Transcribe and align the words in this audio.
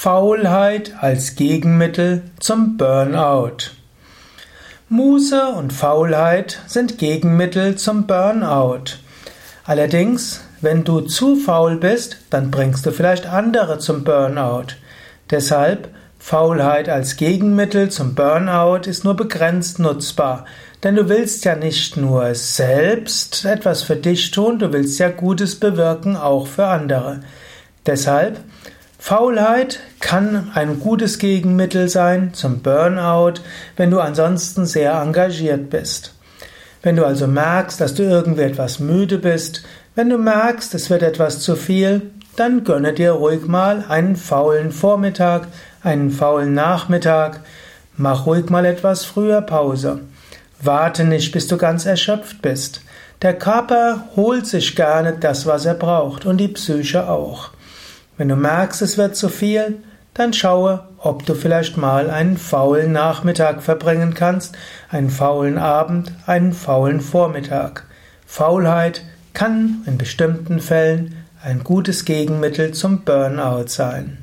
Faulheit 0.00 0.92
als 1.00 1.34
Gegenmittel 1.34 2.22
zum 2.38 2.76
Burnout. 2.76 3.72
Muße 4.88 5.48
und 5.48 5.72
Faulheit 5.72 6.60
sind 6.68 6.98
Gegenmittel 6.98 7.74
zum 7.74 8.06
Burnout. 8.06 8.92
Allerdings, 9.64 10.40
wenn 10.60 10.84
du 10.84 11.00
zu 11.00 11.34
faul 11.34 11.78
bist, 11.78 12.18
dann 12.30 12.52
bringst 12.52 12.86
du 12.86 12.92
vielleicht 12.92 13.26
andere 13.26 13.80
zum 13.80 14.04
Burnout. 14.04 14.76
Deshalb 15.32 15.88
Faulheit 16.20 16.88
als 16.88 17.16
Gegenmittel 17.16 17.90
zum 17.90 18.14
Burnout 18.14 18.88
ist 18.88 19.02
nur 19.02 19.16
begrenzt 19.16 19.80
nutzbar, 19.80 20.44
denn 20.84 20.94
du 20.94 21.08
willst 21.08 21.44
ja 21.44 21.56
nicht 21.56 21.96
nur 21.96 22.36
selbst 22.36 23.44
etwas 23.44 23.82
für 23.82 23.96
dich 23.96 24.30
tun, 24.30 24.60
du 24.60 24.72
willst 24.72 25.00
ja 25.00 25.08
Gutes 25.08 25.58
bewirken 25.58 26.16
auch 26.16 26.46
für 26.46 26.68
andere. 26.68 27.18
Deshalb 27.84 28.38
Faulheit 29.00 29.80
kann 30.00 30.50
ein 30.54 30.80
gutes 30.80 31.18
Gegenmittel 31.18 31.88
sein 31.88 32.34
zum 32.34 32.60
Burnout, 32.60 33.34
wenn 33.76 33.90
du 33.90 34.00
ansonsten 34.00 34.66
sehr 34.66 34.92
engagiert 34.94 35.70
bist. 35.70 36.14
Wenn 36.82 36.96
du 36.96 37.06
also 37.06 37.26
merkst, 37.26 37.80
dass 37.80 37.94
du 37.94 38.02
irgendwie 38.02 38.42
etwas 38.42 38.80
müde 38.80 39.18
bist, 39.18 39.62
wenn 39.94 40.10
du 40.10 40.18
merkst, 40.18 40.74
es 40.74 40.90
wird 40.90 41.02
etwas 41.02 41.40
zu 41.40 41.56
viel, 41.56 42.10
dann 42.36 42.64
gönne 42.64 42.92
dir 42.92 43.12
ruhig 43.12 43.46
mal 43.46 43.84
einen 43.88 44.16
faulen 44.16 44.72
Vormittag, 44.72 45.48
einen 45.82 46.10
faulen 46.10 46.54
Nachmittag, 46.54 47.40
mach 47.96 48.26
ruhig 48.26 48.50
mal 48.50 48.64
etwas 48.64 49.04
früher 49.04 49.42
Pause. 49.42 50.00
Warte 50.60 51.04
nicht, 51.04 51.32
bis 51.32 51.46
du 51.46 51.56
ganz 51.56 51.86
erschöpft 51.86 52.42
bist. 52.42 52.82
Der 53.22 53.34
Körper 53.34 54.08
holt 54.16 54.46
sich 54.46 54.76
gerne 54.76 55.14
das, 55.18 55.46
was 55.46 55.64
er 55.64 55.74
braucht, 55.74 56.26
und 56.26 56.38
die 56.38 56.48
Psyche 56.48 57.08
auch. 57.08 57.50
Wenn 58.18 58.28
du 58.28 58.36
merkst, 58.36 58.82
es 58.82 58.98
wird 58.98 59.16
zu 59.16 59.28
viel, 59.28 59.76
dann 60.12 60.32
schaue, 60.32 60.88
ob 60.98 61.24
du 61.24 61.34
vielleicht 61.34 61.76
mal 61.76 62.10
einen 62.10 62.36
faulen 62.36 62.90
Nachmittag 62.90 63.62
verbringen 63.62 64.14
kannst, 64.14 64.56
einen 64.90 65.10
faulen 65.10 65.56
Abend, 65.56 66.12
einen 66.26 66.52
faulen 66.52 67.00
Vormittag. 67.00 67.84
Faulheit 68.26 69.02
kann 69.32 69.82
in 69.86 69.96
bestimmten 69.96 70.58
Fällen 70.58 71.14
ein 71.40 71.62
gutes 71.62 72.04
Gegenmittel 72.04 72.72
zum 72.74 73.04
Burnout 73.04 73.68
sein. 73.68 74.18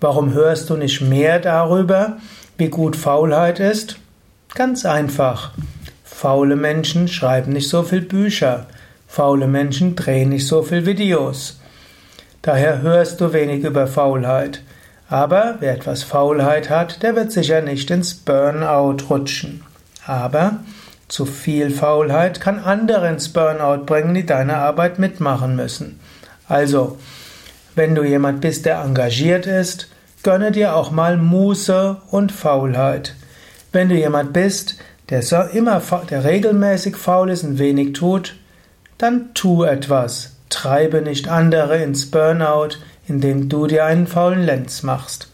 Warum 0.00 0.32
hörst 0.32 0.70
du 0.70 0.76
nicht 0.76 1.00
mehr 1.00 1.40
darüber, 1.40 2.18
wie 2.56 2.68
gut 2.68 2.94
Faulheit 2.94 3.58
ist? 3.58 3.96
Ganz 4.54 4.86
einfach. 4.86 5.52
Faule 6.04 6.54
Menschen 6.54 7.08
schreiben 7.08 7.52
nicht 7.52 7.68
so 7.68 7.82
viel 7.82 8.02
Bücher. 8.02 8.66
Faule 9.06 9.46
Menschen 9.46 9.96
drehen 9.96 10.30
nicht 10.30 10.46
so 10.46 10.62
viel 10.62 10.86
Videos. 10.86 11.60
Daher 12.42 12.82
hörst 12.82 13.20
du 13.20 13.32
wenig 13.32 13.64
über 13.64 13.86
Faulheit. 13.86 14.62
Aber 15.08 15.56
wer 15.60 15.74
etwas 15.74 16.02
Faulheit 16.02 16.68
hat, 16.70 17.02
der 17.02 17.14
wird 17.14 17.32
sicher 17.32 17.60
nicht 17.62 17.90
ins 17.90 18.14
Burnout 18.14 19.08
rutschen. 19.08 19.62
Aber 20.06 20.58
zu 21.08 21.24
viel 21.24 21.70
Faulheit 21.70 22.40
kann 22.40 22.58
andere 22.58 23.08
ins 23.08 23.28
Burnout 23.32 23.84
bringen, 23.84 24.14
die 24.14 24.26
deine 24.26 24.56
Arbeit 24.56 24.98
mitmachen 24.98 25.54
müssen. 25.54 26.00
Also, 26.48 26.98
wenn 27.74 27.94
du 27.94 28.02
jemand 28.02 28.40
bist, 28.40 28.66
der 28.66 28.80
engagiert 28.80 29.46
ist, 29.46 29.88
gönne 30.22 30.50
dir 30.50 30.74
auch 30.74 30.90
mal 30.90 31.16
Muße 31.16 31.98
und 32.10 32.32
Faulheit. 32.32 33.14
Wenn 33.70 33.88
du 33.88 33.94
jemand 33.94 34.32
bist, 34.32 34.76
der 35.08 35.22
immer, 35.52 35.80
der 36.10 36.24
regelmäßig 36.24 36.96
faul 36.96 37.30
ist 37.30 37.44
und 37.44 37.58
wenig 37.58 37.92
tut, 37.92 38.34
dann 38.98 39.34
tu 39.34 39.64
etwas. 39.64 40.32
Treibe 40.48 41.02
nicht 41.02 41.28
andere 41.28 41.82
ins 41.82 42.10
Burnout, 42.10 42.76
indem 43.08 43.48
du 43.48 43.66
dir 43.66 43.84
einen 43.84 44.06
faulen 44.06 44.42
Lenz 44.42 44.82
machst. 44.82 45.28